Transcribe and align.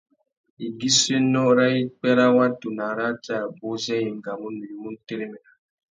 Igussénô 0.65 1.43
râ 1.57 1.65
ipwê 1.83 2.11
râ 2.19 2.25
watu 2.37 2.67
na 2.77 2.83
arratê 2.91 3.33
abú 3.45 3.67
zê 3.83 3.95
i 4.03 4.07
engamú 4.11 4.47
nuyumú 4.55 4.87
nu 4.93 4.99
téréména. 5.07 5.51